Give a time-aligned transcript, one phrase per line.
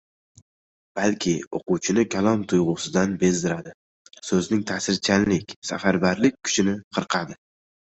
[0.99, 3.77] balki o‘quvchini kalom tuyg‘usidan bezdiradi,
[4.33, 7.45] so‘zning ta’sirchanlik, safarbarlik kuchini qirqadi…